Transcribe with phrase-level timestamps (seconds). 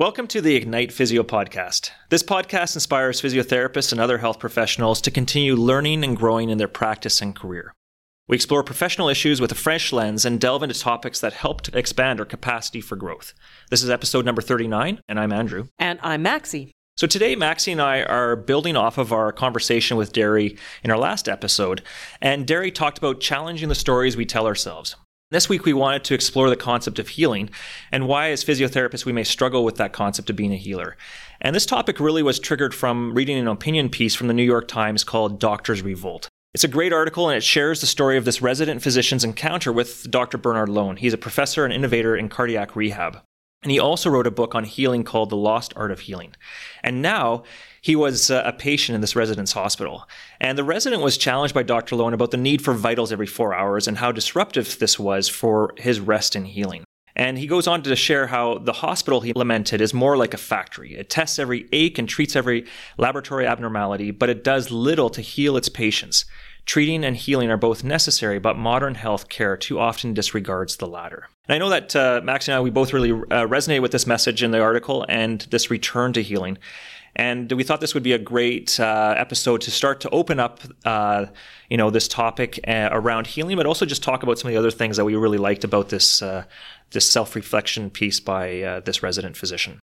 [0.00, 1.90] Welcome to the Ignite Physio Podcast.
[2.08, 6.68] This podcast inspires physiotherapists and other health professionals to continue learning and growing in their
[6.68, 7.74] practice and career.
[8.26, 11.78] We explore professional issues with a fresh lens and delve into topics that help to
[11.78, 13.34] expand our capacity for growth.
[13.68, 15.66] This is episode number 39, and I'm Andrew.
[15.78, 16.70] And I'm Maxi.
[16.96, 20.98] So today, Maxi and I are building off of our conversation with Deri in our
[20.98, 21.82] last episode.
[22.22, 24.96] And Deri talked about challenging the stories we tell ourselves.
[25.32, 27.50] This week, we wanted to explore the concept of healing
[27.92, 30.96] and why, as physiotherapists, we may struggle with that concept of being a healer.
[31.40, 34.66] And this topic really was triggered from reading an opinion piece from the New York
[34.66, 36.28] Times called Doctors Revolt.
[36.52, 40.10] It's a great article and it shares the story of this resident physician's encounter with
[40.10, 40.36] Dr.
[40.36, 40.96] Bernard Lown.
[40.96, 43.22] He's a professor and innovator in cardiac rehab.
[43.62, 46.34] And he also wrote a book on healing called The Lost Art of Healing.
[46.82, 47.42] And now
[47.82, 50.08] he was uh, a patient in this resident's hospital.
[50.40, 51.96] And the resident was challenged by Dr.
[51.96, 55.74] Lown about the need for vitals every four hours and how disruptive this was for
[55.76, 56.84] his rest and healing.
[57.16, 60.38] And he goes on to share how the hospital he lamented is more like a
[60.38, 60.96] factory.
[60.96, 65.58] It tests every ache and treats every laboratory abnormality, but it does little to heal
[65.58, 66.24] its patients.
[66.70, 71.26] Treating and healing are both necessary, but modern health care too often disregards the latter.
[71.48, 74.06] And I know that uh, Max and I, we both really uh, resonate with this
[74.06, 76.58] message in the article and this return to healing.
[77.16, 80.60] And we thought this would be a great uh, episode to start to open up,
[80.84, 81.26] uh,
[81.68, 84.58] you know, this topic uh, around healing, but also just talk about some of the
[84.58, 86.44] other things that we really liked about this uh,
[86.92, 89.80] this self reflection piece by this resident physician.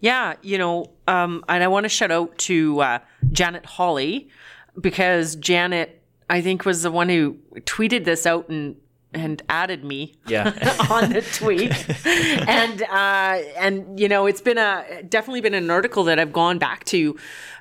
[0.00, 2.98] Yeah, you know, um, and I want to shout out to
[3.30, 4.30] Janet Hawley
[4.80, 8.76] because Janet, I think, was the one who tweeted this out and
[9.12, 10.48] and added me yeah.
[10.90, 11.72] on the tweet
[12.06, 16.58] and uh, and you know it's been a definitely been an article that I've gone
[16.58, 17.16] back to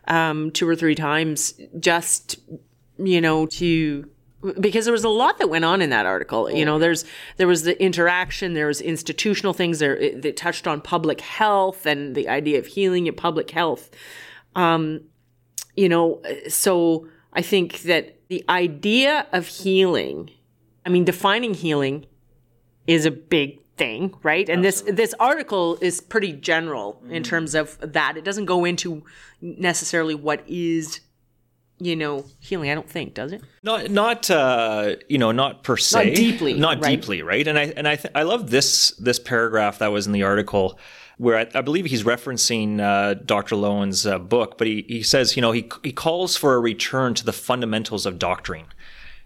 [0.08, 2.38] um, two or three times just
[2.98, 4.10] you know to
[4.60, 6.52] because there was a lot that went on in that article.
[6.52, 7.06] You know, there's
[7.38, 12.16] there was the interaction, there was institutional things there that touched on public health and
[12.16, 13.90] the idea of healing in public health.
[14.56, 15.02] Um,
[15.76, 20.32] you know, so I think that the idea of healing
[20.86, 22.06] I mean, defining healing
[22.86, 24.48] is a big thing, right?
[24.48, 24.96] And Absolutely.
[24.96, 27.14] this this article is pretty general mm-hmm.
[27.14, 28.18] in terms of that.
[28.18, 29.04] It doesn't go into
[29.42, 31.02] necessarily what is
[31.78, 35.76] you know healing i don't think does it not not uh you know not per
[35.76, 37.02] se not deeply not right?
[37.02, 40.14] deeply right and i and i th- i love this this paragraph that was in
[40.14, 40.80] the article
[41.18, 43.56] where I, I believe he's referencing uh, Dr.
[43.56, 47.14] Lown's uh, book, but he, he says, you know, he, he calls for a return
[47.16, 48.68] to the fundamentals of doctoring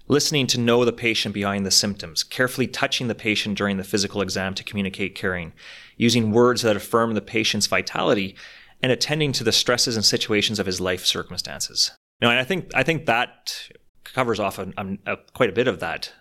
[0.10, 4.22] listening to know the patient behind the symptoms, carefully touching the patient during the physical
[4.22, 5.54] exam to communicate caring,
[5.96, 8.36] using words that affirm the patient's vitality,
[8.82, 11.92] and attending to the stresses and situations of his life circumstances.
[12.22, 13.70] Now, and I think I think that
[14.04, 16.12] covers off a, a, a, quite a bit of that.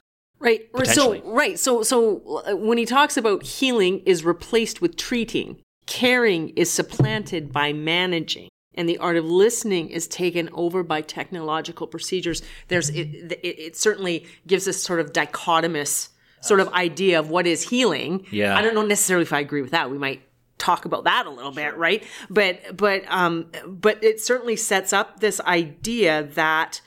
[0.40, 0.68] Right.
[0.86, 1.58] So right.
[1.58, 7.52] So so uh, when he talks about healing is replaced with treating, caring is supplanted
[7.52, 13.32] by managing and the art of listening is taken over by technological procedures, there's it,
[13.42, 16.10] it, it certainly gives us sort of dichotomous
[16.40, 18.24] sort of idea of what is healing.
[18.30, 18.56] Yeah.
[18.56, 19.90] I don't know necessarily if I agree with that.
[19.90, 20.22] We might
[20.58, 22.04] talk about that a little bit, right?
[22.30, 26.80] But but um but it certainly sets up this idea that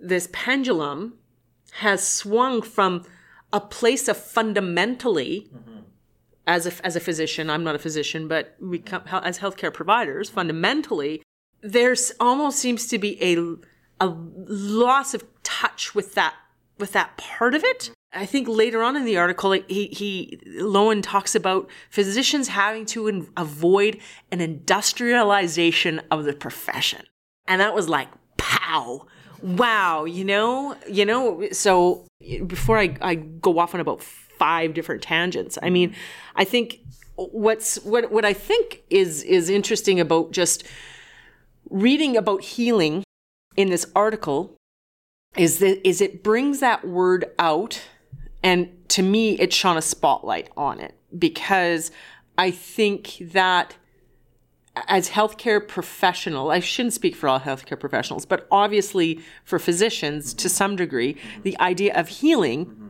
[0.00, 1.18] this pendulum
[1.78, 3.04] has swung from
[3.52, 5.74] a place of fundamentally mm-hmm
[6.46, 10.28] as a, as a physician, I'm not a physician, but we come, as healthcare providers,
[10.28, 11.22] fundamentally,
[11.62, 13.56] there's almost seems to be a
[14.00, 16.34] a loss of touch with that
[16.78, 17.90] with that part of it.
[18.12, 23.08] I think later on in the article, he, he Lown talks about physicians having to
[23.08, 23.98] in, avoid
[24.30, 27.06] an industrialization of the profession,
[27.46, 29.06] and that was like, pow,
[29.44, 31.46] wow, you know, you know.
[31.52, 32.06] So
[32.46, 35.94] before I, I go off on about five different tangents, I mean,
[36.34, 36.80] I think
[37.16, 40.64] what's what what I think is is interesting about just
[41.68, 43.04] reading about healing
[43.56, 44.56] in this article
[45.36, 47.82] is that is it brings that word out
[48.42, 51.90] and to me it shone a spotlight on it because
[52.38, 53.76] I think that
[54.88, 60.48] as healthcare professional, I shouldn't speak for all healthcare professionals, but obviously for physicians to
[60.48, 62.86] some degree, the idea of healing mm-hmm.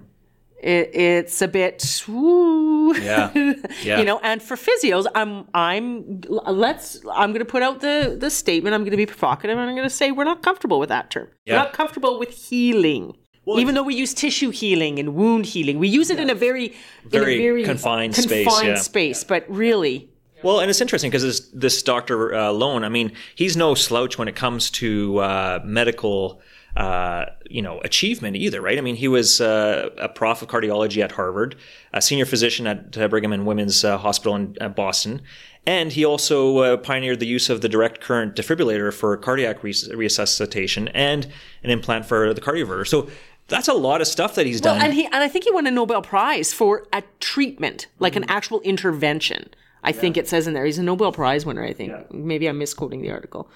[0.61, 3.31] it, it's a bit woo, yeah.
[3.83, 3.99] yeah.
[3.99, 8.31] you know and for physios i'm i'm let's i'm going to put out the the
[8.31, 10.89] statement i'm going to be provocative and i'm going to say we're not comfortable with
[10.89, 11.55] that term yeah.
[11.55, 13.17] we're not comfortable with healing
[13.47, 16.25] well, even though we use tissue healing and wound healing we use it yeah.
[16.25, 16.75] in a very
[17.07, 18.75] very, in a very confined, confined space, yeah.
[18.77, 20.11] space but really
[20.45, 22.35] well, and it's interesting because this, this Dr.
[22.35, 26.41] Uh, Lown, I mean, he's no slouch when it comes to uh, medical
[26.77, 28.79] uh, you know, achievement either, right?
[28.79, 31.57] I mean, he was uh, a prof of cardiology at Harvard,
[31.93, 35.23] a senior physician at uh, Brigham and Women's uh, Hospital in uh, Boston,
[35.67, 39.89] and he also uh, pioneered the use of the direct current defibrillator for cardiac res-
[39.95, 41.29] resuscitation and
[41.63, 42.87] an implant for the cardioverter.
[42.87, 43.09] So
[43.47, 44.87] that's a lot of stuff that he's well, done.
[44.87, 48.25] and he and I think he won a Nobel Prize for a treatment, like an
[48.25, 49.51] actual intervention.
[49.85, 51.65] I think it says in there he's a Nobel Prize winner.
[51.65, 53.49] I think maybe I'm misquoting the article.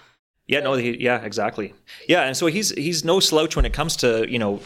[0.46, 1.74] Yeah, no, he, yeah, exactly.
[2.08, 4.60] Yeah, and so he's he's no slouch when it comes to you know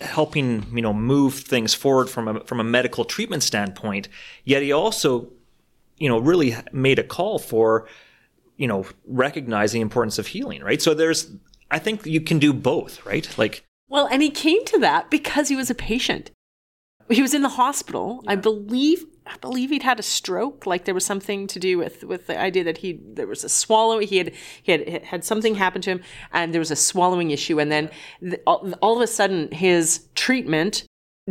[0.00, 4.08] helping you know move things forward from a from a medical treatment standpoint.
[4.44, 5.28] Yet he also
[5.96, 7.88] you know really made a call for
[8.56, 10.80] you know recognize the importance of healing, right?
[10.80, 11.30] So there's
[11.70, 13.28] I think you can do both, right?
[13.38, 16.30] Like Well, and he came to that because he was a patient.
[17.08, 18.22] He was in the hospital.
[18.26, 20.66] I believe I believe he'd had a stroke.
[20.66, 23.48] Like there was something to do with with the idea that he there was a
[23.48, 23.98] swallow.
[23.98, 24.32] He had
[24.62, 26.02] he had had something happen to him,
[26.32, 27.60] and there was a swallowing issue.
[27.60, 27.90] And then
[28.20, 30.84] the, all, all of a sudden, his treatment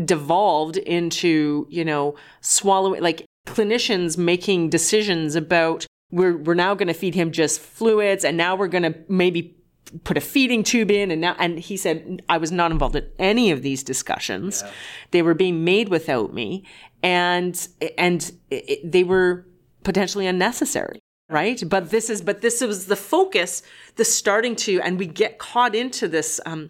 [0.05, 6.93] devolved into you know swallowing like clinicians making decisions about we're we're now going to
[6.93, 9.56] feed him just fluids, and now we're going to maybe
[10.03, 13.07] put a feeding tube in and now and he said I was not involved in
[13.19, 14.63] any of these discussions.
[15.11, 16.63] They were being made without me
[17.03, 17.67] and
[17.97, 19.45] and it, they were
[19.83, 20.99] potentially unnecessary.
[21.29, 21.61] Right.
[21.67, 23.61] But this is but this was the focus,
[23.95, 26.69] the starting to and we get caught into this um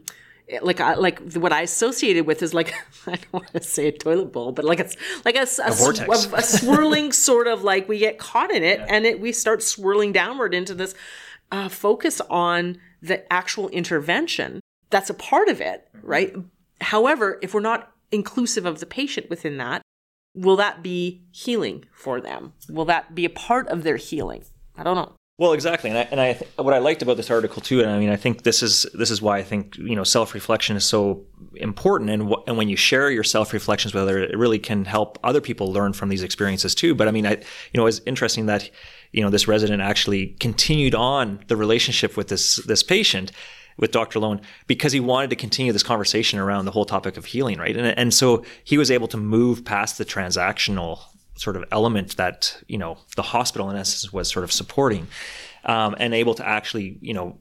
[0.62, 2.74] like I, like what I associated with is like
[3.08, 6.34] I don't want to say a toilet bowl, but like it's like a, a, sw-
[6.34, 10.12] a swirling sort of like we get caught in it and it we start swirling
[10.12, 10.96] downward into this
[11.52, 14.60] uh, focus on the actual intervention.
[14.90, 16.08] That's a part of it, mm-hmm.
[16.08, 16.36] right?
[16.82, 19.82] However, if we're not inclusive of the patient within that,
[20.36, 22.54] will that be healing for them?
[22.70, 24.44] Will that be a part of their healing?
[24.78, 25.14] I don't know.
[25.40, 27.92] Well, exactly, and I, and I th- what I liked about this article too, and
[27.92, 30.76] I mean, I think this is this is why I think you know self reflection
[30.76, 34.36] is so important, and wh- and when you share your self reflections with others, it
[34.36, 36.96] really can help other people learn from these experiences too.
[36.96, 38.68] But I mean, I you know, it's interesting that
[39.12, 43.32] you know this resident actually continued on the relationship with this this patient
[43.78, 44.20] with Dr.
[44.20, 47.76] Lown because he wanted to continue this conversation around the whole topic of healing, right?
[47.76, 51.00] And and so he was able to move past the transactional
[51.36, 55.08] sort of element that you know the hospital in essence was sort of supporting
[55.66, 57.38] um, and able to actually you know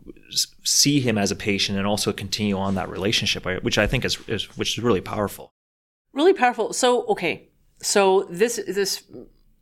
[0.64, 4.18] see him as a patient and also continue on that relationship which i think is,
[4.28, 5.54] is which is really powerful
[6.16, 6.72] Really powerful.
[6.72, 7.50] So, okay.
[7.82, 9.04] So this this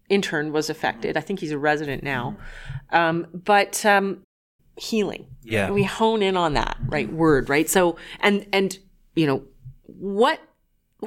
[0.08, 1.16] intern was affected.
[1.16, 2.36] I think he's a resident now.
[2.90, 4.22] Um, but um,
[4.76, 5.26] healing.
[5.42, 5.70] Yeah.
[5.70, 7.10] We hone in on that, right?
[7.12, 7.68] Word, right?
[7.68, 8.78] So and and
[9.14, 9.42] you know,
[9.86, 10.40] what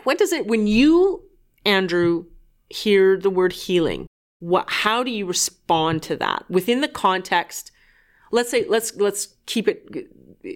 [0.03, 1.23] what does it when you,
[1.65, 2.25] Andrew,
[2.69, 4.07] hear the word healing,
[4.39, 6.45] what how do you respond to that?
[6.49, 7.71] Within the context,
[8.31, 10.09] let's say let's let's keep it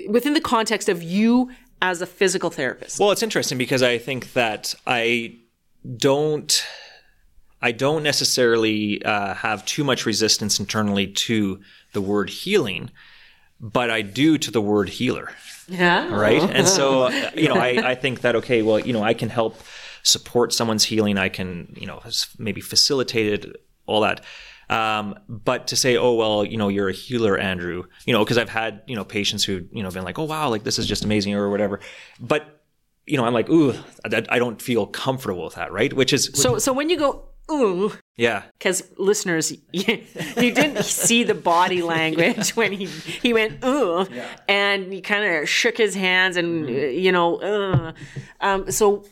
[0.10, 1.50] within the context of you
[1.82, 3.00] as a physical therapist.
[3.00, 5.36] well it's interesting because i think that i
[5.98, 6.64] don't
[7.62, 11.60] i don't necessarily uh, have too much resistance internally to
[11.94, 12.90] the word healing
[13.60, 15.32] but i do to the word healer
[15.72, 16.14] yeah.
[16.14, 16.42] right?
[16.42, 19.30] And so, uh, you know, I, I think that okay, well, you know, I can
[19.30, 19.60] help
[20.04, 21.18] support someone's healing.
[21.18, 22.02] I can, you know,
[22.38, 24.22] maybe facilitate it, all that.
[24.70, 28.38] Um, but to say, oh well, you know, you're a healer, Andrew, you know, because
[28.38, 30.88] I've had you know patients who you know been like, oh wow, like this is
[30.88, 31.82] just amazing or whatever.
[32.20, 32.62] But
[33.06, 33.74] you know, I'm like, ooh,
[34.06, 35.92] I, I don't feel comfortable with that, right?
[35.92, 40.04] Which is So so when you go ooh, yeah, because listeners, you,
[40.38, 44.08] you didn't see the body language when he he went ooh,
[44.48, 47.94] and he kind of shook his hands and uh, you know,
[48.40, 49.06] um, so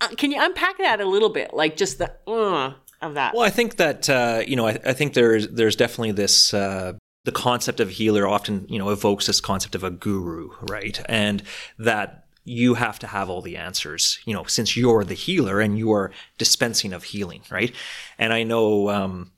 [0.00, 3.34] uh, can you unpack that a little bit, like just the uh of that?
[3.34, 6.94] Well, I think that uh, you know, I, I think there's there's definitely this uh,
[7.24, 11.00] the concept of healer often you know evokes this concept of a guru, right?
[11.08, 11.42] And
[11.78, 15.78] that you have to have all the answers, you know, since you're the healer and
[15.78, 17.74] you are dispensing of healing, right?
[18.18, 18.88] And I know.
[18.90, 19.32] Um,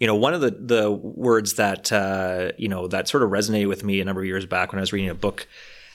[0.00, 3.66] you know, one of the, the words that, uh, you know, that sort of resonated
[3.66, 5.48] with me a number of years back when I was reading a book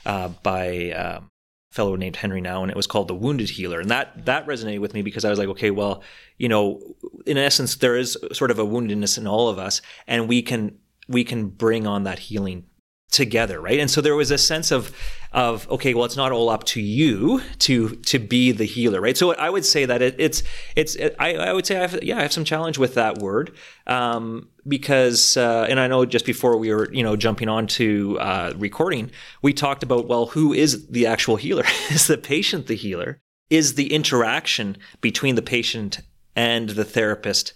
[0.05, 1.29] uh, by um,
[1.73, 3.79] fellow named Henri Nouwen, and it was called The Wounded Healer.
[3.79, 6.03] And that that resonated with me because I was like, okay, well,
[6.37, 6.81] you know,
[7.25, 10.77] in essence, there is sort of a woundedness in all of us, and we can
[11.07, 12.65] we can bring on that healing
[13.13, 13.79] together, right?
[13.79, 14.91] And so there was a sense of
[15.31, 19.15] of okay, well, it's not all up to you to to be the healer, right?
[19.15, 20.43] So I would say that it, it's
[20.75, 23.19] it's it, I, I would say I have yeah I have some challenge with that
[23.19, 23.55] word
[23.87, 28.19] um, because uh, and I know just before we were you know jumping on to
[28.19, 31.63] uh, recording, we talked about well, who is the actual healer?
[31.89, 33.21] is the patient the healer?
[33.49, 36.01] Is the interaction between the patient
[36.35, 37.53] and the therapist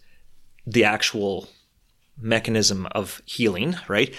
[0.66, 1.48] the actual
[2.20, 4.14] mechanism of healing, right?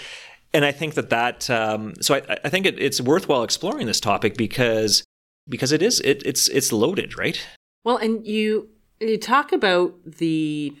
[0.53, 3.99] And I think that that um, so I, I think it, it's worthwhile exploring this
[3.99, 5.03] topic because
[5.47, 7.39] because it is it, it's it's loaded, right?
[7.83, 10.73] Well, and you you talk about the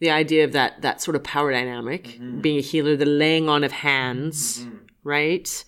[0.00, 2.40] the idea of that that sort of power dynamic mm-hmm.
[2.40, 4.76] being a healer, the laying on of hands, mm-hmm.
[5.04, 5.64] right?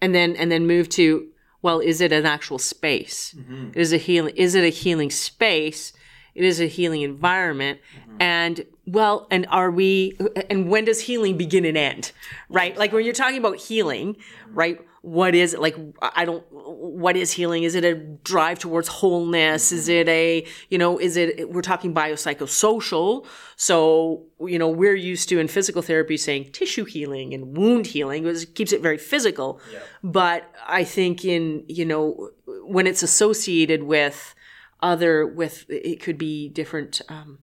[0.00, 1.28] And then and then move to
[1.62, 3.34] well, is it an actual space?
[3.36, 3.70] Mm-hmm.
[3.74, 5.92] Is a healing is it a healing space?
[6.34, 7.80] It is a healing environment.
[7.98, 8.16] Mm-hmm.
[8.20, 10.16] And well, and are we,
[10.50, 12.12] and when does healing begin and end?
[12.48, 12.76] Right?
[12.76, 14.16] Like when you're talking about healing,
[14.52, 14.80] right?
[15.00, 15.60] What is it?
[15.60, 17.64] Like, I don't, what is healing?
[17.64, 19.70] Is it a drive towards wholeness?
[19.70, 23.26] Is it a, you know, is it, we're talking biopsychosocial.
[23.56, 28.26] So, you know, we're used to in physical therapy saying tissue healing and wound healing,
[28.26, 29.60] it keeps it very physical.
[29.70, 29.80] Yeah.
[30.02, 34.34] But I think in, you know, when it's associated with,
[34.80, 37.38] other with it could be different um,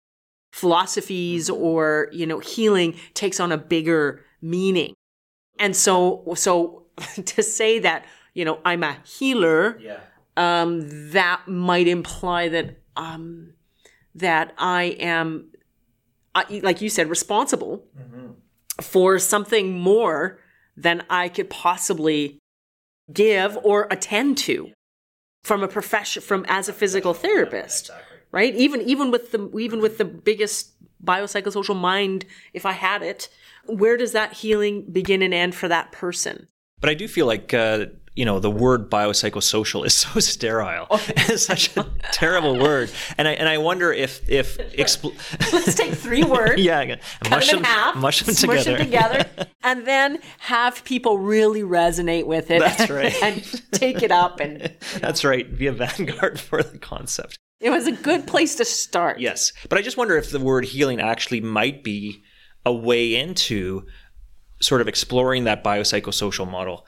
[0.52, 4.94] philosophies or you know healing takes on a bigger meaning
[5.60, 6.84] and so so
[7.26, 10.00] to say that you know i'm a healer yeah.
[10.38, 13.54] um, that might imply that um,
[14.16, 15.52] that i am
[16.34, 18.32] uh, like you said responsible mm-hmm.
[18.82, 20.40] for something more
[20.76, 22.40] than i could possibly
[23.14, 24.72] give or attend to
[25.44, 28.18] from a profession from as a physical therapist exactly.
[28.32, 28.56] Right?
[28.56, 30.72] Even even with the even with the biggest
[31.04, 33.30] biopsychosocial mind if i had it
[33.66, 36.48] where does that healing begin and end for that person?
[36.82, 40.88] But i do feel like uh, you know the word biopsychosocial is so sterile.
[40.90, 41.04] Oh.
[41.08, 42.92] it's such a terrible word.
[43.18, 45.14] And i and i wonder if if expl-
[45.54, 46.96] let's take three words yeah
[47.30, 48.78] mush them, in half mush them together.
[48.78, 49.26] them together
[49.64, 53.22] and then have people really resonate with it that's right.
[53.24, 55.58] and take it up and that's right.
[55.58, 59.78] Be a vanguard for the concept it was a good place to start yes but
[59.78, 62.24] i just wonder if the word healing actually might be
[62.66, 63.86] a way into
[64.62, 66.86] sort of exploring that biopsychosocial model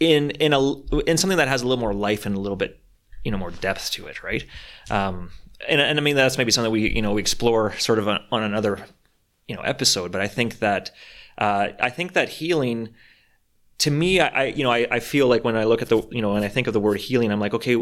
[0.00, 0.74] in in a
[1.06, 2.80] in something that has a little more life and a little bit
[3.24, 4.44] you know more depth to it, right?
[4.90, 5.30] Um,
[5.68, 8.24] and, and I mean that's maybe something we you know we explore sort of on,
[8.32, 8.78] on another
[9.46, 10.10] you know episode.
[10.10, 10.90] But I think that
[11.38, 12.90] uh, I think that healing
[13.78, 16.02] to me, I, I you know I, I feel like when I look at the
[16.10, 17.76] you know when I think of the word healing, I'm like okay.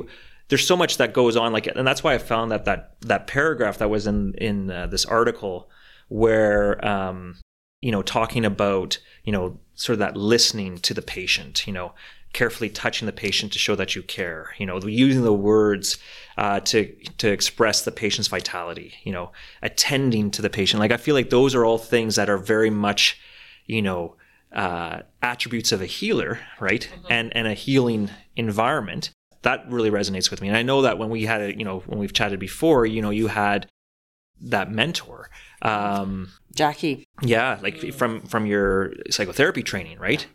[0.48, 3.26] There's so much that goes on, like, and that's why I found that that that
[3.26, 5.70] paragraph that was in in uh, this article,
[6.08, 7.36] where um,
[7.80, 11.92] you know talking about you know sort of that listening to the patient, you know,
[12.32, 15.98] carefully touching the patient to show that you care, you know, using the words
[16.36, 20.80] uh, to to express the patient's vitality, you know, attending to the patient.
[20.80, 23.18] Like I feel like those are all things that are very much,
[23.66, 24.16] you know,
[24.52, 26.88] uh, attributes of a healer, right?
[26.90, 27.12] Mm-hmm.
[27.12, 29.10] And and a healing environment.
[29.42, 30.48] That really resonates with me.
[30.48, 33.00] And I know that when we had it, you know, when we've chatted before, you
[33.00, 33.68] know, you had
[34.40, 35.30] that mentor
[35.62, 37.06] um, Jackie.
[37.22, 40.26] Yeah, like from from your psychotherapy training, right?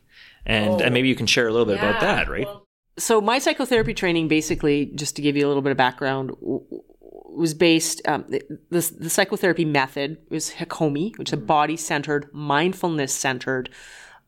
[0.45, 0.79] And oh.
[0.79, 1.89] and maybe you can share a little bit yeah.
[1.89, 2.45] about that, right?
[2.45, 2.65] Well,
[2.97, 7.53] so my psychotherapy training, basically, just to give you a little bit of background, was
[7.53, 8.01] based.
[8.07, 11.45] Um, the, the, the psychotherapy method was Hakomi, which is a mm-hmm.
[11.45, 13.69] body centered, mindfulness centered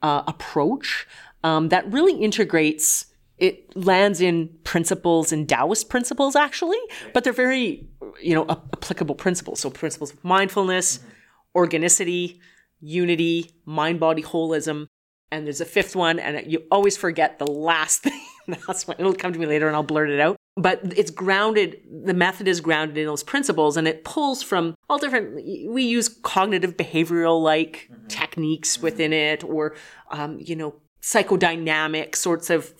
[0.01, 1.07] uh, approach
[1.43, 6.79] um, that really integrates it lands in principles and Taoist principles actually,
[7.13, 7.87] but they're very,
[8.21, 9.59] you know, applicable principles.
[9.59, 11.09] So principles of mindfulness, mm-hmm.
[11.55, 12.39] organicity,
[12.79, 14.87] unity, mind body holism.
[15.31, 18.21] And there's a fifth one, and you always forget the last thing.
[18.67, 20.37] That's what it'll come to me later and I'll blurt it out.
[20.55, 24.99] But it's grounded, the method is grounded in those principles and it pulls from all
[24.99, 28.07] different, we use cognitive behavioral like mm-hmm.
[28.07, 28.83] techniques mm-hmm.
[28.83, 29.75] within it or,
[30.11, 32.73] um, you know, psychodynamic sorts of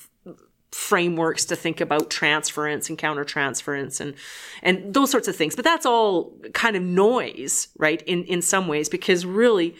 [0.75, 4.13] frameworks to think about transference and countertransference and
[4.61, 8.67] and those sorts of things but that's all kind of noise right in in some
[8.67, 9.73] ways because really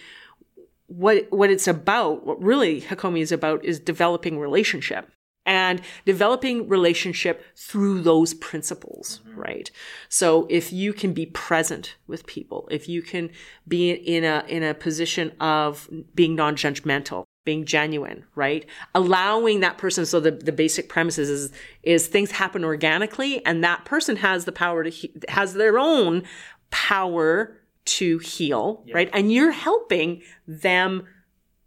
[0.87, 5.11] what what it's about what really hakomi is about is developing relationship
[5.45, 9.41] and developing relationship through those principles mm-hmm.
[9.41, 9.71] right
[10.07, 13.29] so if you can be present with people if you can
[13.67, 18.65] be in a in a position of being non-judgmental being genuine, right?
[18.93, 20.05] Allowing that person.
[20.05, 21.51] So the, the basic premises is,
[21.83, 26.23] is things happen organically and that person has the power to, he, has their own
[26.71, 28.95] power to heal, yeah.
[28.95, 29.09] right?
[29.13, 31.05] And you're helping them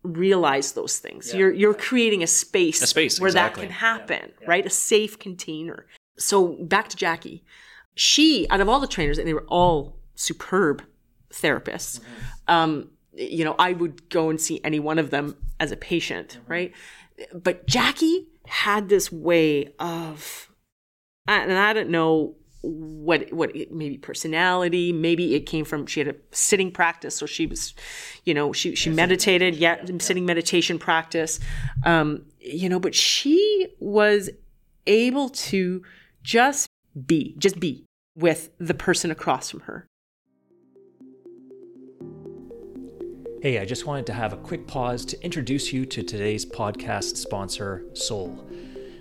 [0.03, 1.33] realize those things.
[1.33, 1.39] Yeah.
[1.39, 3.63] You're, you're creating a space, a space where exactly.
[3.63, 4.49] that can happen, yeah.
[4.49, 4.67] right?
[4.67, 5.87] A safe container.
[6.19, 7.45] So back to Jackie.
[7.95, 10.83] She, out of all the trainers, and they were all superb
[11.31, 12.53] therapists, mm-hmm.
[12.53, 16.39] um, you know, I would go and see any one of them as a patient,
[16.41, 16.53] mm-hmm.
[16.53, 16.73] right?
[17.35, 20.51] But Jackie had this way of,
[21.27, 26.15] and I don't know what what maybe personality maybe it came from she had a
[26.33, 27.73] sitting practice so she was
[28.25, 31.39] you know she she meditated yeah sitting meditation practice
[31.85, 34.29] um you know but she was
[34.89, 35.83] able to
[36.25, 36.67] just
[37.07, 37.85] be just be
[38.17, 39.87] with the person across from her
[43.41, 47.17] Hey, I just wanted to have a quick pause to introduce you to today's podcast
[47.17, 48.45] sponsor, Sole.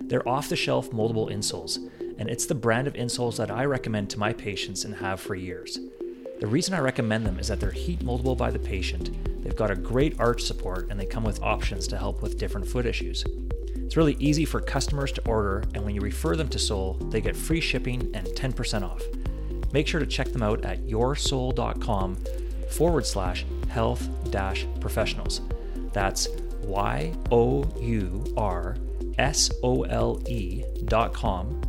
[0.00, 1.78] They're off the shelf moldable insoles,
[2.18, 5.34] and it's the brand of insoles that I recommend to my patients and have for
[5.34, 5.80] years.
[6.38, 9.10] The reason I recommend them is that they're heat moldable by the patient,
[9.42, 12.68] they've got a great arch support, and they come with options to help with different
[12.68, 13.24] foot issues.
[13.74, 17.20] It's really easy for customers to order, and when you refer them to Sole, they
[17.20, 19.02] get free shipping and 10% off.
[19.72, 22.18] Make sure to check them out at yoursole.com
[22.70, 25.40] forward slash health dash professionals.
[25.92, 26.28] That's
[26.62, 28.76] Y O U R
[29.18, 31.60] S O L E dot com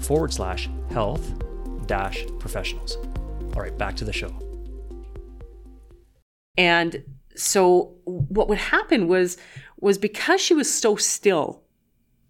[0.00, 1.32] forward slash health
[1.86, 2.96] dash professionals.
[3.54, 4.32] All right, back to the show.
[6.56, 9.38] And so what would happen was
[9.80, 11.62] was because she was so still,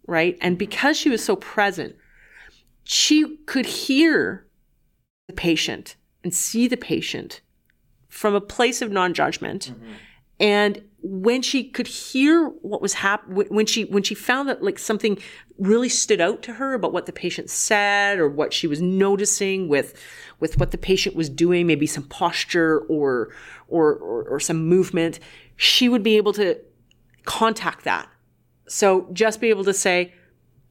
[0.07, 0.37] right?
[0.41, 1.97] And because she was so present,
[2.85, 4.47] she could hear
[5.27, 7.41] the patient and see the patient
[8.09, 9.73] from a place of non-judgment.
[9.75, 9.93] Mm-hmm.
[10.41, 14.79] And when she could hear what was happening, when she when she found that like
[14.79, 15.19] something
[15.59, 19.69] really stood out to her about what the patient said or what she was noticing
[19.69, 19.95] with
[20.41, 23.33] with what the patient was doing, maybe some posture or
[23.69, 25.19] or or, or some movement,
[25.57, 26.59] she would be able to
[27.25, 28.09] contact that.
[28.69, 30.15] So just be able to say,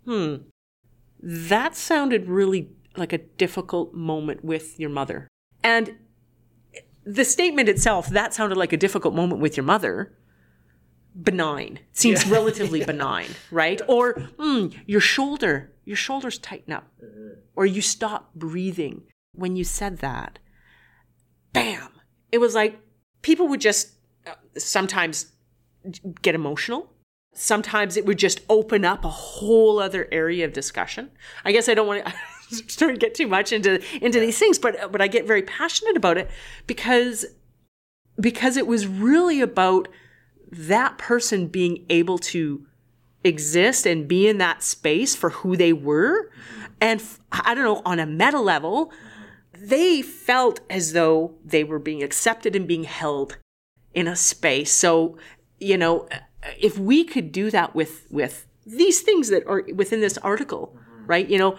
[0.05, 0.35] "Hmm,
[1.21, 5.27] that sounded really like a difficult moment with your mother,"
[5.63, 5.95] and
[7.07, 10.13] the statement itself, that sounded like a difficult moment with your mother.
[11.19, 11.79] Benign.
[11.93, 12.33] Seems yeah.
[12.33, 13.81] relatively benign, right?
[13.87, 16.91] Or mm, your shoulder, your shoulders tighten up.
[17.03, 17.39] Mm-hmm.
[17.55, 20.39] Or you stop breathing when you said that.
[21.53, 21.89] Bam.
[22.31, 22.77] It was like
[23.21, 23.93] people would just
[24.27, 25.31] uh, sometimes
[26.21, 26.91] get emotional.
[27.33, 31.11] Sometimes it would just open up a whole other area of discussion.
[31.45, 32.13] I guess I don't want to.
[32.67, 35.97] start to get too much into into these things, but but I get very passionate
[35.97, 36.29] about it
[36.65, 37.25] because
[38.19, 39.87] because it was really about
[40.51, 42.65] that person being able to
[43.23, 46.31] exist and be in that space for who they were.
[46.79, 48.91] And I don't know on a meta level
[49.59, 53.37] they felt as though they were being accepted and being held
[53.95, 54.71] in a space.
[54.71, 55.17] So
[55.59, 56.07] you know
[56.59, 61.27] if we could do that with with these things that are within this article right?
[61.27, 61.57] You know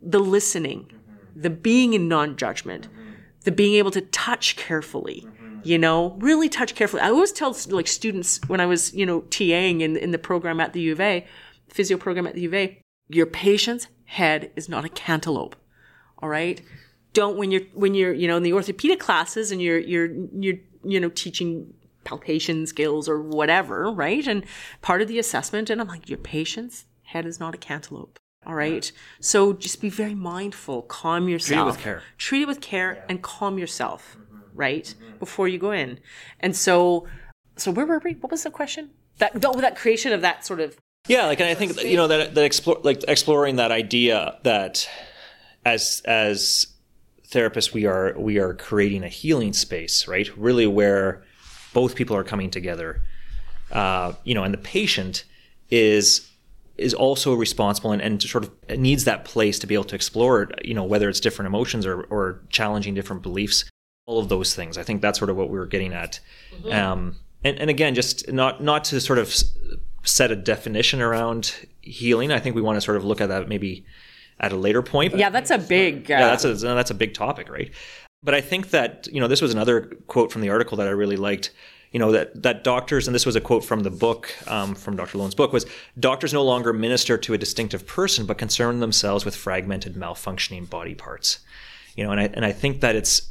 [0.00, 1.40] the listening, mm-hmm.
[1.40, 3.12] the being in non judgment, mm-hmm.
[3.44, 5.24] the being able to touch carefully.
[5.26, 5.60] Mm-hmm.
[5.64, 7.02] You know, really touch carefully.
[7.02, 10.60] I always tell like students when I was, you know, TAing in, in the program
[10.60, 11.26] at the U of A,
[11.68, 15.56] physio program at the U of A, your patient's head is not a cantaloupe.
[16.18, 16.60] All right.
[17.12, 20.56] Don't when you're when you're you know in the orthopedic classes and you're you're you're
[20.84, 21.72] you know teaching
[22.04, 24.26] palpation skills or whatever, right?
[24.26, 24.44] And
[24.80, 28.18] part of the assessment, and I'm like, your patient's head is not a cantaloupe.
[28.46, 28.90] All right.
[29.20, 31.48] So just be very mindful, calm yourself.
[31.48, 32.02] Treat it with care.
[32.16, 33.04] Treat it with care yeah.
[33.08, 34.38] and calm yourself, mm-hmm.
[34.54, 34.84] right?
[34.84, 35.18] Mm-hmm.
[35.18, 35.98] Before you go in.
[36.38, 37.08] And so,
[37.56, 38.12] so where were we?
[38.12, 38.90] What was the question?
[39.18, 40.76] That, that creation of that sort of.
[41.08, 41.26] Yeah.
[41.26, 44.88] Like, and I think, you know, that, that explore, like exploring that idea that
[45.64, 46.68] as, as
[47.28, 50.30] therapists, we are, we are creating a healing space, right?
[50.36, 51.24] Really where
[51.74, 53.02] both people are coming together.
[53.72, 55.24] Uh, you know, and the patient
[55.68, 56.30] is
[56.78, 60.50] is also responsible and, and sort of needs that place to be able to explore,
[60.62, 63.64] you know, whether it's different emotions or, or challenging different beliefs,
[64.06, 64.76] all of those things.
[64.76, 66.20] I think that's sort of what we were getting at.
[66.54, 66.72] Mm-hmm.
[66.72, 69.34] Um, and, and again, just not, not to sort of
[70.02, 72.30] set a definition around healing.
[72.30, 73.84] I think we want to sort of look at that maybe
[74.40, 75.16] at a later point.
[75.16, 76.10] Yeah, that's a big.
[76.10, 76.14] Uh...
[76.14, 77.72] Yeah, that's a that's a big topic, right?
[78.22, 80.90] But I think that you know this was another quote from the article that I
[80.90, 81.52] really liked
[81.96, 84.96] you know that that doctors and this was a quote from the book um, from
[84.96, 85.64] dr Lown's book was
[85.98, 90.94] doctors no longer minister to a distinctive person but concern themselves with fragmented malfunctioning body
[90.94, 91.38] parts
[91.96, 93.30] you know and i and i think that it's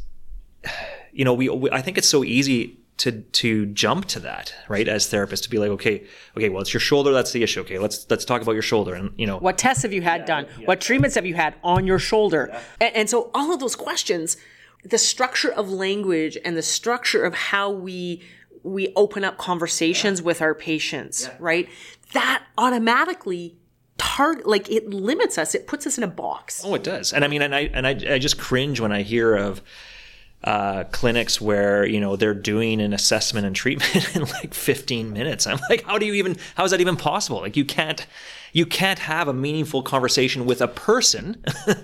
[1.13, 4.87] you know we, we i think it's so easy to to jump to that right
[4.87, 6.03] as therapists to be like okay
[6.35, 8.95] okay well it's your shoulder that's the issue okay let's let's talk about your shoulder
[8.95, 10.65] and you know what tests have you had yeah, done yeah.
[10.65, 12.61] what treatments have you had on your shoulder yeah.
[12.81, 14.37] and, and so all of those questions
[14.83, 18.23] the structure of language and the structure of how we
[18.65, 20.25] we open up conversations yeah.
[20.25, 21.35] with our patients, yeah.
[21.39, 21.69] right?
[22.13, 23.55] That automatically
[23.97, 25.55] target like it limits us.
[25.55, 26.63] It puts us in a box.
[26.65, 27.13] Oh, it does.
[27.13, 29.61] And I mean, and I and I, I just cringe when I hear of
[30.43, 35.47] uh, clinics where you know they're doing an assessment and treatment in like 15 minutes.
[35.47, 36.37] I'm like, how do you even?
[36.55, 37.39] How is that even possible?
[37.39, 38.05] Like, you can't
[38.51, 41.43] you can't have a meaningful conversation with a person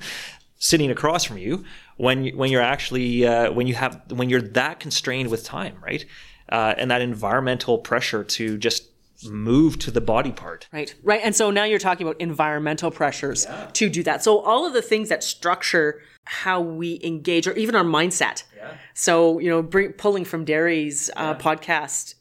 [0.58, 1.66] sitting across from you
[1.98, 5.76] when you, when you're actually uh, when you have when you're that constrained with time,
[5.84, 6.06] right?
[6.52, 8.90] Uh, and that environmental pressure to just
[9.24, 10.68] move to the body part.
[10.72, 11.22] Right, right.
[11.24, 13.70] And so now you're talking about environmental pressures yeah.
[13.74, 14.24] to do that.
[14.24, 18.44] So all of the things that structure how we engage or even our mindset.
[18.56, 18.74] Yeah.
[18.94, 21.38] So, you know, bring, pulling from Deri's uh, yeah.
[21.38, 22.16] podcast,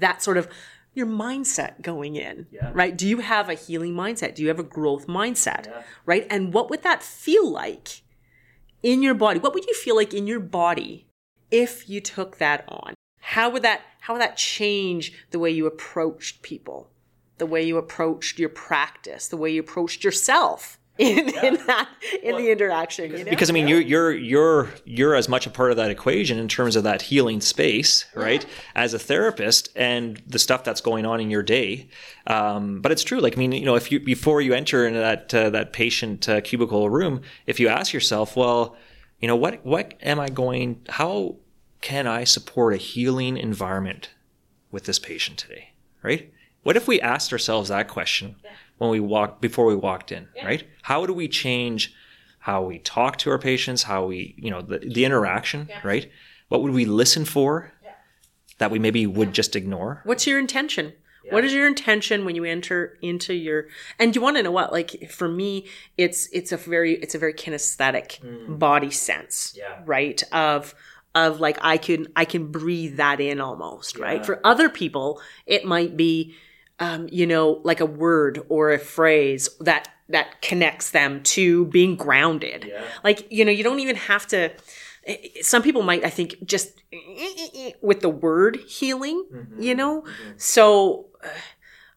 [0.00, 0.48] that sort of
[0.92, 2.70] your mindset going in, yeah.
[2.74, 2.96] right?
[2.96, 4.34] Do you have a healing mindset?
[4.34, 5.82] Do you have a growth mindset, yeah.
[6.04, 6.26] right?
[6.28, 8.02] And what would that feel like
[8.82, 9.38] in your body?
[9.38, 11.06] What would you feel like in your body
[11.50, 12.94] if you took that on?
[13.20, 16.90] How would that how would that change the way you approached people,
[17.38, 20.78] the way you approached your practice, the way you approached yourself?
[21.00, 21.46] in, yeah.
[21.46, 21.88] in that
[22.22, 23.10] in well, the interaction.
[23.10, 23.30] You know?
[23.30, 26.46] Because I mean, you're you're you're you're as much a part of that equation in
[26.46, 28.44] terms of that healing space, right?
[28.44, 28.50] Yeah.
[28.74, 31.88] As a therapist and the stuff that's going on in your day.
[32.26, 33.18] Um, but it's true.
[33.18, 36.28] Like I mean, you know, if you before you enter into that uh, that patient
[36.28, 38.76] uh, cubicle room, if you ask yourself, well,
[39.20, 40.82] you know, what what am I going?
[40.86, 41.36] How
[41.80, 44.10] can I support a healing environment
[44.70, 45.72] with this patient today?
[46.02, 46.32] Right?
[46.62, 48.36] What if we asked ourselves that question?
[48.44, 50.46] Yeah when we walked before we walked in, yeah.
[50.46, 50.64] right?
[50.80, 51.94] How do we change
[52.38, 55.80] how we talk to our patients, how we, you know, the, the interaction, yeah.
[55.84, 56.10] right?
[56.48, 57.90] What would we listen for yeah.
[58.56, 60.00] that we maybe would just ignore?
[60.04, 60.94] What's your intention?
[61.30, 63.66] What is your intention when you enter into your
[64.00, 67.18] and you want to know what like for me it's it's a very it's a
[67.18, 68.58] very kinesthetic mm.
[68.58, 69.80] body sense yeah.
[69.86, 70.74] right of
[71.14, 74.04] of like I can I can breathe that in almost yeah.
[74.04, 76.34] right for other people it might be
[76.80, 81.94] um, you know, like a word or a phrase that that connects them to being
[81.94, 82.64] grounded.
[82.66, 82.82] Yeah.
[83.04, 84.50] Like, you know, you don't even have to
[85.42, 86.82] some people might I think just
[87.80, 89.62] with the word healing, mm-hmm.
[89.62, 90.02] you know?
[90.02, 90.32] Mm-hmm.
[90.38, 91.10] So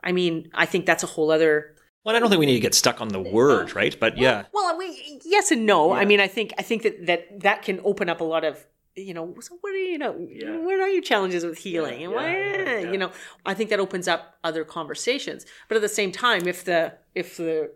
[0.03, 2.59] I mean, I think that's a whole other well, I don't think we need to
[2.59, 3.97] get stuck on the word, right?
[3.97, 4.43] But yeah.
[4.53, 5.93] Well, we, yes and no.
[5.93, 6.01] Yeah.
[6.01, 8.65] I mean, I think I think that, that that can open up a lot of
[8.95, 10.57] you know, so what are you know, yeah.
[10.57, 11.99] what are your challenges with healing?
[11.99, 13.11] Yeah, and why, yeah, you know,
[13.45, 15.45] I think that opens up other conversations.
[15.67, 17.71] But at the same time, if the if the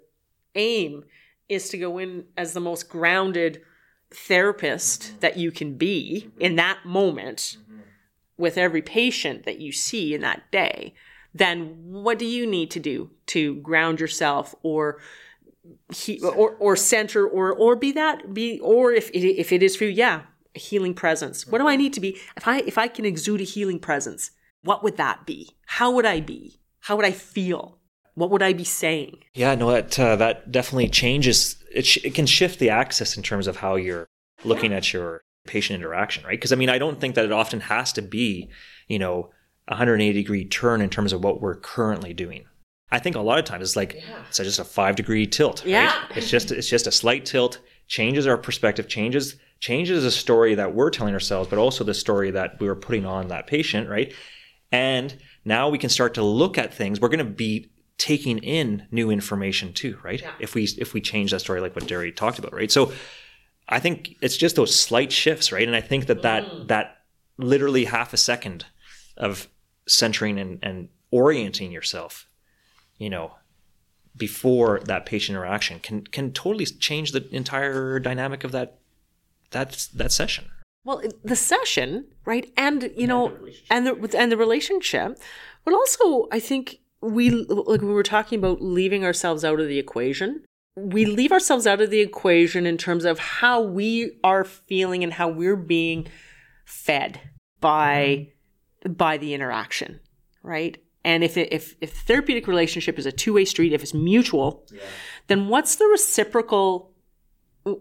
[0.56, 1.06] aim
[1.50, 3.62] is to go in as the most grounded
[4.12, 5.20] therapist mm-hmm.
[5.20, 6.42] that you can be mm-hmm.
[6.42, 7.82] in that moment mm-hmm.
[8.38, 10.94] with every patient that you see in that day,
[11.34, 15.00] then what do you need to do to ground yourself or
[15.94, 19.76] he, or or center or or be that be or if it, if it is
[19.76, 20.22] for you, yeah,
[20.58, 21.48] a healing presence.
[21.48, 22.18] What do I need to be?
[22.36, 24.32] If I if I can exude a healing presence,
[24.64, 25.52] what would that be?
[25.66, 26.60] How would I be?
[26.82, 27.80] How would I feel?
[28.16, 29.20] What would I be saying?
[29.34, 31.64] Yeah, no, that uh, that definitely changes.
[31.72, 34.08] It, sh- it can shift the axis in terms of how you're
[34.44, 36.32] looking at your patient interaction, right?
[36.32, 38.50] Because I mean, I don't think that it often has to be,
[38.88, 39.30] you know,
[39.68, 42.46] a 180 degree turn in terms of what we're currently doing.
[42.90, 44.24] I think a lot of times it's like yeah.
[44.28, 45.60] it's just a five degree tilt.
[45.60, 45.72] Right?
[45.72, 50.56] Yeah, it's just it's just a slight tilt, changes our perspective, changes changes the story
[50.56, 53.90] that we're telling ourselves, but also the story that we were putting on that patient,
[53.90, 54.14] right?
[54.72, 57.00] And now we can start to look at things.
[57.00, 60.22] We're going to be taking in new information too, right?
[60.22, 60.32] Yeah.
[60.40, 62.72] If we if we change that story, like what Deri talked about, right?
[62.72, 62.92] So
[63.68, 65.68] I think it's just those slight shifts, right?
[65.68, 66.68] And I think that that mm.
[66.68, 66.98] that
[67.38, 68.66] literally half a second
[69.16, 69.48] of
[69.88, 72.28] centering and, and orienting yourself,
[72.98, 73.34] you know,
[74.16, 78.80] before that patient interaction can can totally change the entire dynamic of that
[79.52, 80.46] that's that session.
[80.84, 83.38] Well, the session, right, and you know,
[83.70, 85.20] and the and the relationship,
[85.66, 89.80] but also I think we like we were talking about leaving ourselves out of the
[89.80, 90.44] equation.
[90.76, 95.12] We leave ourselves out of the equation in terms of how we are feeling and
[95.12, 96.08] how we're being
[96.66, 97.20] fed
[97.60, 98.30] by
[98.88, 100.00] by the interaction,
[100.44, 100.78] right?
[101.04, 104.66] And if it, if if therapeutic relationship is a two way street, if it's mutual,
[104.72, 104.82] yeah.
[105.28, 106.92] then what's the reciprocal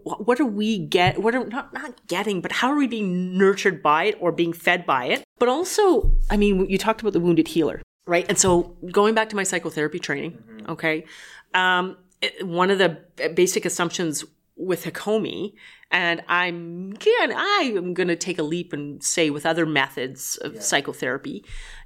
[0.03, 3.81] what are we get what are not not getting but how are we being nurtured
[3.81, 7.19] by it or being fed by it but also i mean you talked about the
[7.19, 10.71] wounded healer right and so going back to my psychotherapy training mm-hmm.
[10.71, 11.05] okay
[11.53, 12.97] um, it, one of the
[13.33, 15.53] basic assumptions with hakomi
[15.91, 20.37] and i'm again i am going to take a leap and say with other methods
[20.37, 20.59] of yeah.
[20.61, 21.45] psychotherapy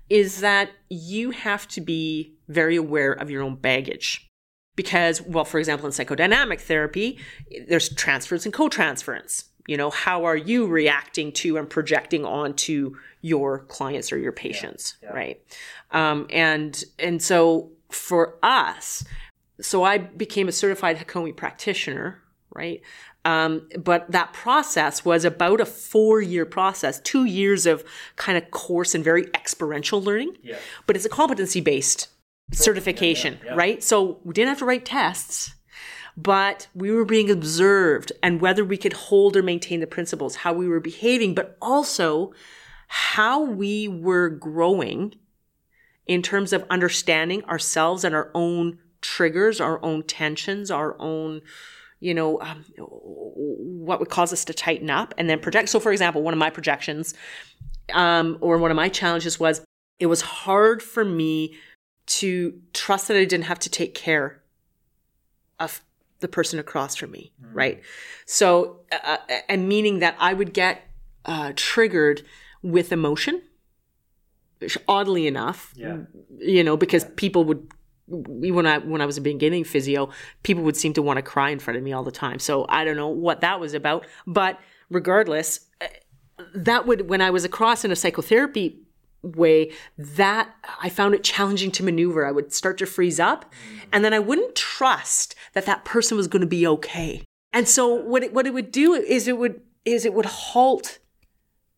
[0.09, 4.27] is that you have to be very aware of your own baggage
[4.81, 7.19] because well for example in psychodynamic therapy
[7.67, 13.59] there's transference and co-transference you know how are you reacting to and projecting onto your
[13.75, 15.15] clients or your patients yeah, yeah.
[15.15, 15.41] right
[15.91, 19.03] um, and and so for us
[19.59, 22.19] so i became a certified hakomi practitioner
[22.55, 22.81] right
[23.23, 27.83] um, but that process was about a four year process, two years of
[28.15, 30.37] kind of course and very experiential learning.
[30.41, 30.57] Yeah.
[30.87, 32.07] But it's a competency based
[32.51, 33.57] certification, yeah, yeah, yeah.
[33.57, 33.83] right?
[33.83, 35.55] So we didn't have to write tests.
[36.17, 40.53] but we were being observed and whether we could hold or maintain the principles, how
[40.53, 42.33] we were behaving, but also
[42.87, 45.13] how we were growing
[46.07, 51.41] in terms of understanding ourselves and our own triggers, our own tensions, our own,
[51.99, 55.69] you know, um, what would cause us to tighten up and then project.
[55.69, 57.13] So, for example, one of my projections
[57.93, 59.61] um, or one of my challenges was
[59.99, 61.55] it was hard for me
[62.19, 64.41] to trust that I didn't have to take care
[65.59, 65.81] of
[66.19, 67.49] the person across from me, mm.
[67.53, 67.81] right?
[68.25, 70.81] So, uh, uh, and meaning that I would get
[71.25, 72.23] uh, triggered
[72.61, 73.41] with emotion,
[74.87, 75.97] oddly enough, yeah.
[76.37, 77.11] you know, because yeah.
[77.15, 77.71] people would
[78.07, 80.09] when I when I was a beginning physio,
[80.43, 82.39] people would seem to want to cry in front of me all the time.
[82.39, 85.87] So I don't know what that was about, but regardless, uh,
[86.53, 88.80] that would when I was across in a psychotherapy
[89.23, 92.25] way that I found it challenging to maneuver.
[92.25, 93.79] I would start to freeze up mm.
[93.91, 97.23] and then I wouldn't trust that that person was going to be okay.
[97.53, 100.99] And so what it, what it would do is it would is it would halt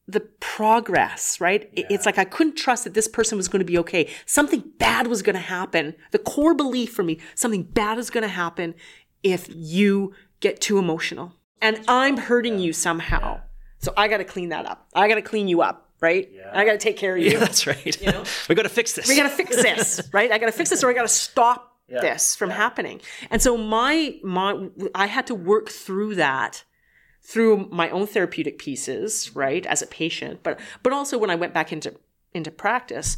[0.08, 1.70] the progress, right?
[1.74, 1.86] Yeah.
[1.90, 4.10] It's like I couldn't trust that this person was going to be okay.
[4.26, 5.96] Something bad was going to happen.
[6.12, 8.76] The core belief for me, something bad is going to happen
[9.24, 11.34] if you get too emotional.
[11.62, 12.66] And I'm hurting yeah.
[12.66, 13.36] you somehow.
[13.36, 13.42] Yeah.
[13.80, 14.88] So I got to clean that up.
[14.94, 16.30] I got to clean you up right?
[16.32, 16.52] Yeah.
[16.54, 17.32] I got to take care of you.
[17.32, 18.02] Yeah, that's right.
[18.02, 18.24] You know?
[18.50, 19.08] we got to fix this.
[19.08, 20.32] We got to fix this, right?
[20.32, 22.02] I got to fix this, or I got to stop yeah.
[22.02, 22.58] this from yeah.
[22.58, 23.02] happening.
[23.32, 26.66] And so my my I had to work through that
[27.26, 31.54] through my own therapeutic pieces, right, as a patient, but but also when I went
[31.54, 31.96] back into
[32.34, 33.18] into practice,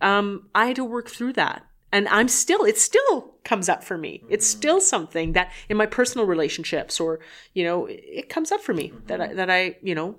[0.00, 1.64] um, I had to work through that.
[1.92, 4.24] And I'm still, it still comes up for me.
[4.28, 4.58] It's mm-hmm.
[4.58, 7.20] still something that in my personal relationships or,
[7.52, 9.06] you know, it comes up for me mm-hmm.
[9.06, 10.16] that I, that I, you know,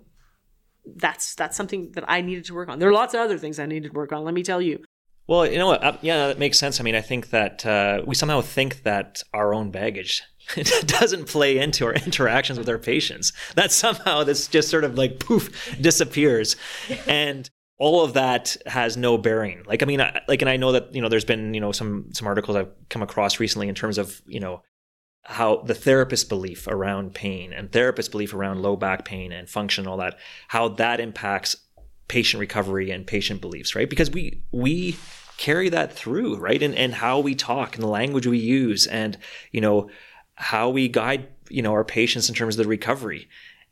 [0.96, 2.80] that's that's something that I needed to work on.
[2.80, 4.24] There are lots of other things I needed to work on.
[4.24, 4.84] Let me tell you.
[5.28, 5.84] Well, you know what?
[5.84, 6.80] Uh, yeah, that makes sense.
[6.80, 10.22] I mean, I think that uh, we somehow think that our own baggage
[10.86, 13.34] doesn't play into our interactions with our patients.
[13.56, 16.56] That somehow this just sort of like poof disappears,
[17.08, 19.64] and all of that has no bearing.
[19.66, 21.72] Like, I mean, I, like, and I know that you know there's been you know
[21.72, 24.62] some some articles I've come across recently in terms of you know
[25.26, 29.84] how the therapist belief around pain and therapist belief around low back pain and function
[29.84, 31.56] and all that, how that impacts
[32.08, 33.90] patient recovery and patient beliefs, right?
[33.90, 34.98] Because we we
[35.38, 36.62] carry that through, right?
[36.62, 39.18] And and how we talk and the language we use and
[39.52, 39.90] you know
[40.36, 43.28] how we guide you know our patients in terms of the recovery.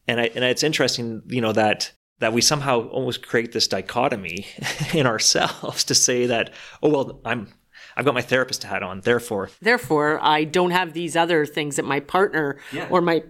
[0.07, 4.47] And I and it's interesting, you know, that that we somehow almost create this dichotomy
[4.93, 7.53] in ourselves to say that, oh well, I'm
[7.95, 9.01] I've got my therapist hat on.
[9.01, 12.87] Therefore, therefore, I don't have these other things that my partner yeah.
[12.89, 13.23] or my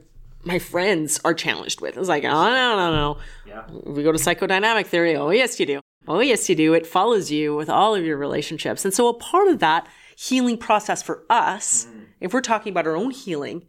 [0.44, 1.98] my friends are challenged with.
[1.98, 3.18] It's like, oh no, no, no.
[3.46, 3.64] Yeah.
[3.70, 5.16] We go to psychodynamic theory.
[5.16, 5.82] Oh yes, you do.
[6.08, 6.74] Oh yes, you do.
[6.74, 10.58] It follows you with all of your relationships, and so a part of that healing
[10.58, 12.06] process for us, mm.
[12.20, 13.64] if we're talking about our own healing,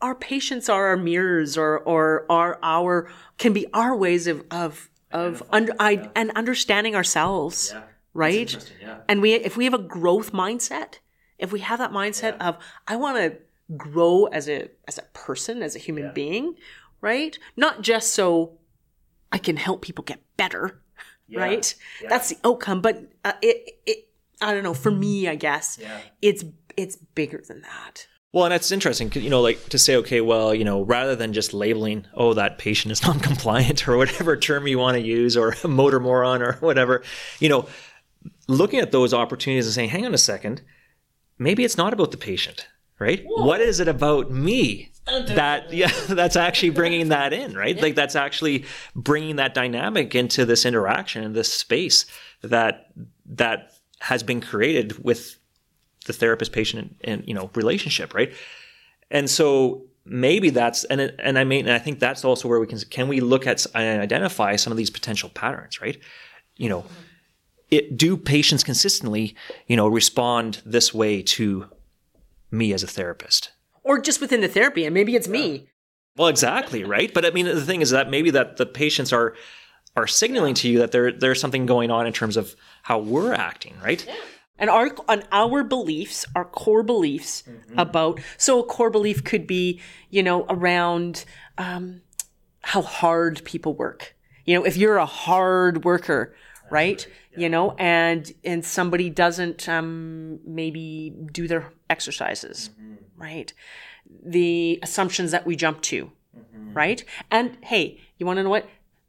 [0.00, 4.90] our patients are our mirrors, or or are our can be our ways of of
[5.10, 5.84] of under, yeah.
[5.84, 7.72] I, and understanding ourselves.
[7.74, 7.82] Yeah
[8.14, 8.72] right?
[8.80, 8.98] Yeah.
[9.08, 10.98] And we if we have a growth mindset,
[11.38, 12.48] if we have that mindset yeah.
[12.48, 13.38] of I want to
[13.76, 16.12] grow as a as a person, as a human yeah.
[16.12, 16.54] being,
[17.00, 17.38] right?
[17.56, 18.58] Not just so
[19.30, 20.82] I can help people get better,
[21.34, 21.74] right?
[22.08, 24.08] That's the outcome, but uh, it it
[24.40, 25.78] I don't know, for me, I guess,
[26.20, 26.44] it's
[26.76, 28.06] it's bigger than that.
[28.32, 31.34] Well, and that's interesting, you know, like to say, okay, well, you know, rather than
[31.34, 35.54] just labeling, oh, that patient is non-compliant or whatever term you want to use, or
[35.62, 37.02] a motor moron or whatever,
[37.40, 37.68] you know,
[38.48, 40.62] looking at those opportunities and saying, hang on a second,
[41.38, 43.24] maybe it's not about the patient, right?
[43.24, 43.46] Whoa.
[43.46, 47.82] What is it about me that yeah that's actually bringing that in right yeah.
[47.82, 52.06] like that's actually bringing that dynamic into this interaction in this space
[52.42, 52.92] that
[53.26, 55.38] that has been created with
[56.06, 58.32] the therapist patient and, and you know relationship right
[59.10, 62.60] and so maybe that's and it, and I mean and I think that's also where
[62.60, 65.98] we can can we look at and identify some of these potential patterns right
[66.56, 67.02] you know mm-hmm
[67.72, 69.34] it, do patients consistently,
[69.66, 71.66] you know, respond this way to
[72.50, 73.52] me as a therapist?
[73.82, 75.68] Or just within the therapy, and maybe it's me.
[76.16, 77.12] Well, exactly, right?
[77.12, 79.34] But I mean, the thing is that maybe that the patients are
[79.96, 83.32] are signaling to you that there there's something going on in terms of how we're
[83.32, 84.04] acting, right?
[84.06, 84.14] Yeah.
[84.58, 87.78] And our on our beliefs, our core beliefs mm-hmm.
[87.78, 89.80] about so a core belief could be,
[90.10, 91.24] you know, around
[91.56, 92.02] um,
[92.60, 94.14] how hard people work.
[94.44, 96.34] You know, if you're a hard worker,
[96.72, 97.06] right?
[97.32, 97.40] Yeah.
[97.40, 102.94] You know, and and somebody doesn't um, maybe do their exercises, mm-hmm.
[103.16, 103.52] right?
[104.24, 106.72] The assumptions that we jump to, mm-hmm.
[106.72, 107.04] right?
[107.30, 108.68] And hey, you want to know what?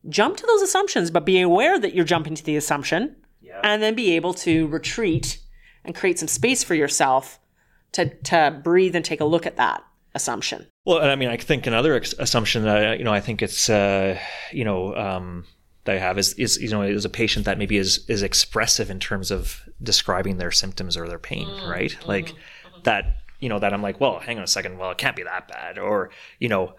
[0.09, 3.61] Jump to those assumptions, but be aware that you're jumping to the assumption, yeah.
[3.63, 5.39] and then be able to retreat
[5.85, 7.39] and create some space for yourself
[7.93, 9.83] to to breathe and take a look at that.
[10.15, 10.67] assumption.
[10.85, 13.69] Well, and I mean, I think another ex- assumption that you know, I think it's
[13.69, 14.19] uh,
[14.51, 15.45] you know um,
[15.85, 18.89] that I have is is you know is a patient that maybe is is expressive
[18.89, 21.69] in terms of describing their symptoms or their pain, mm-hmm.
[21.69, 21.91] right?
[21.91, 22.09] Mm-hmm.
[22.09, 22.81] Like mm-hmm.
[22.83, 25.23] that you know that I'm like, well, hang on a second, well, it can't be
[25.23, 26.75] that bad, or you know.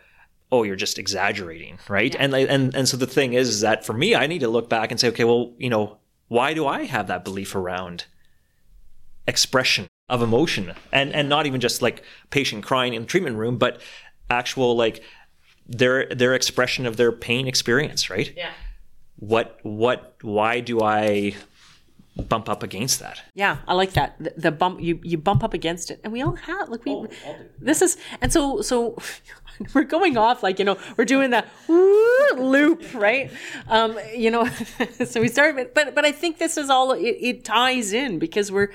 [0.52, 2.14] Oh, you're just exaggerating, right?
[2.14, 2.22] Yeah.
[2.22, 4.68] And and and so the thing is, is that for me, I need to look
[4.68, 8.04] back and say, okay, well, you know, why do I have that belief around
[9.26, 13.56] expression of emotion and and not even just like patient crying in the treatment room
[13.56, 13.80] but
[14.28, 15.02] actual like
[15.66, 18.50] their their expression of their pain experience right yeah
[19.16, 21.34] what what why do i
[22.28, 23.22] bump up against that?
[23.34, 24.16] Yeah i like that.
[24.20, 26.00] The, the bump you you bump up against it.
[26.04, 27.08] And we all have like we oh,
[27.60, 28.96] this is and so so
[29.74, 33.30] we're going off like you know we're doing that loop right?
[33.68, 34.46] Um you know
[35.04, 38.52] so we started but but i think this is all it, it ties in because
[38.52, 38.70] we're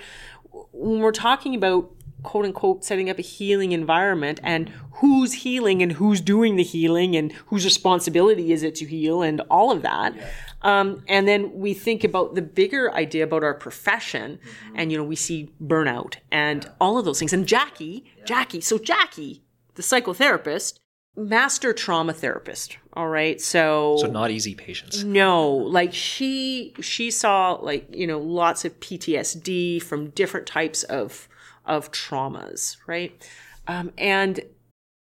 [0.72, 1.92] when we're talking about
[2.24, 7.16] quote unquote setting up a healing environment and who's healing and who's doing the healing
[7.16, 10.16] and whose responsibility is it to heal and all of that.
[10.16, 10.30] Yeah.
[10.62, 14.76] Um, and then we think about the bigger idea about our profession mm-hmm.
[14.76, 16.72] and, you know, we see burnout and yeah.
[16.82, 17.32] all of those things.
[17.32, 18.26] And Jackie, yeah.
[18.26, 19.44] Jackie, so Jackie,
[19.76, 20.80] the psychotherapist,
[21.16, 27.54] master trauma therapist all right so so not easy patients no like she she saw
[27.54, 31.28] like you know lots of ptsd from different types of
[31.70, 33.30] of traumas right
[33.68, 34.42] um, and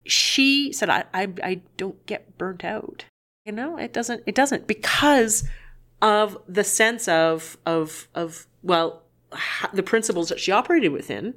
[0.05, 3.05] she said I, I i don't get burnt out
[3.45, 5.43] you know it doesn't it doesn't because
[6.01, 9.03] of the sense of of of well
[9.73, 11.33] the principles that she operated within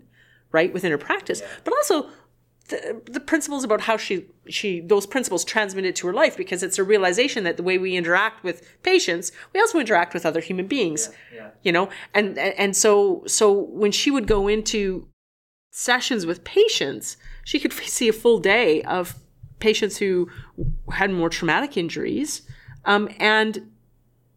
[0.53, 1.49] right within her practice yeah.
[1.65, 2.11] but also
[2.69, 6.79] the, the principles about how she she those principles transmitted to her life because it's
[6.79, 10.67] a realization that the way we interact with patients we also interact with other human
[10.67, 11.51] beings yeah, yeah.
[11.63, 15.07] you know and and so so when she would go into
[15.77, 19.17] sessions with patients she could see a full day of
[19.59, 20.31] patients who
[20.93, 22.43] had more traumatic injuries
[22.85, 23.71] um, and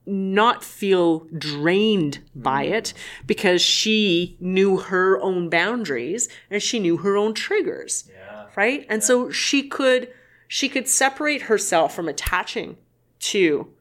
[0.08, 2.72] not feel drained by mm.
[2.72, 2.94] it
[3.28, 8.46] because she knew her own boundaries and she knew her own triggers yeah.
[8.56, 9.06] right and yeah.
[9.06, 10.12] so she could
[10.48, 12.78] she could separate herself from attaching
[13.20, 13.72] to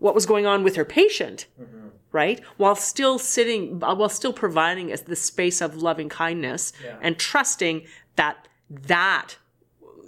[0.00, 1.88] what was going on with her patient mm-hmm.
[2.12, 6.96] Right while still sitting while still providing us the space of loving kindness yeah.
[7.00, 7.82] and trusting
[8.16, 9.36] that that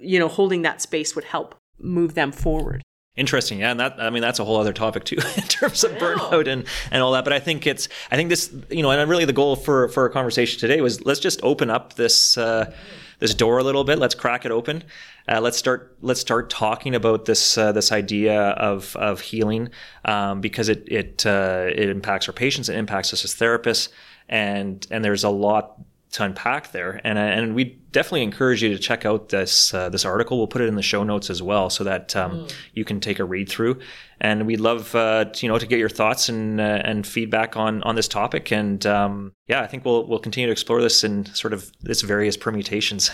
[0.01, 2.83] you know holding that space would help move them forward
[3.15, 5.93] Interesting, yeah, and that I mean that's a whole other topic too in terms of
[5.93, 7.25] burnout and and all that.
[7.25, 10.05] But I think it's I think this you know and really the goal for for
[10.05, 12.73] our conversation today was let's just open up this uh,
[13.23, 13.99] this door a little bit.
[13.99, 14.83] Let's crack it open.
[15.29, 19.71] Uh, let's start let's start talking about this uh, this idea of of healing
[20.05, 23.89] um, because it it uh, it impacts our patients, it impacts us as therapists,
[24.29, 25.81] and and there's a lot
[26.13, 27.01] to unpack there.
[27.05, 30.39] And and we definitely encourage you to check out this uh, this article.
[30.39, 32.55] We'll put it in the show notes as well, so that um, mm.
[32.75, 33.81] you can take a read through.
[34.21, 37.57] And we'd love uh, to, you know to get your thoughts and uh, and feedback
[37.57, 38.53] on on this topic.
[38.53, 42.03] And um, yeah, I think we'll we'll continue to explore this in sort of its
[42.03, 43.11] various permutations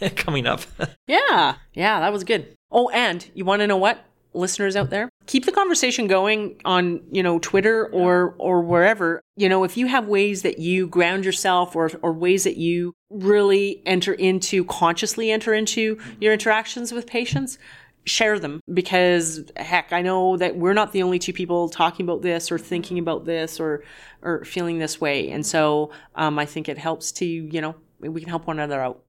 [0.16, 0.62] coming up.
[1.06, 2.54] yeah, yeah, that was good.
[2.70, 4.04] Oh, and you want to know what?
[4.34, 9.22] listeners out there keep the conversation going on you know twitter or or wherever.
[9.36, 12.94] You know if you have ways that you ground yourself or or ways that you
[13.10, 17.58] really enter into consciously enter into your interactions with patients
[18.04, 22.22] share them because heck i know that we're not the only two people talking about
[22.22, 23.84] this or thinking about this or
[24.22, 25.30] or feeling this way.
[25.30, 28.80] And so um, i think it helps to you know we can help one another
[28.80, 29.04] out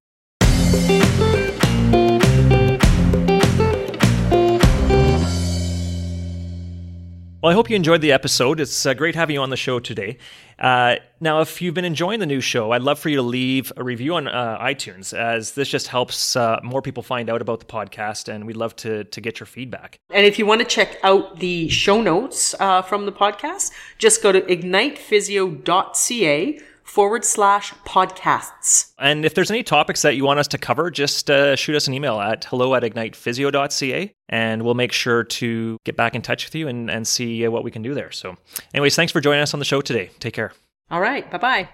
[7.42, 8.60] Well, I hope you enjoyed the episode.
[8.60, 10.18] It's uh, great having you on the show today.
[10.60, 13.72] Uh, now, if you've been enjoying the new show, I'd love for you to leave
[13.78, 17.62] a review on uh, iTunes, as this just helps uh, more people find out about
[17.62, 20.00] the podcast, and we'd love to to get your feedback.
[20.10, 24.22] And if you want to check out the show notes uh, from the podcast, just
[24.22, 28.94] go to ignitephysio.ca forward slash podcasts.
[28.98, 31.88] And if there's any topics that you want us to cover, just uh, shoot us
[31.88, 36.46] an email at hello at ignitephysio.ca and we'll make sure to get back in touch
[36.46, 38.12] with you and, and see uh, what we can do there.
[38.12, 38.36] So,
[38.74, 40.10] anyways, thanks for joining us on the show today.
[40.20, 40.52] Take care.
[40.90, 41.30] All right.
[41.30, 41.70] Bye bye.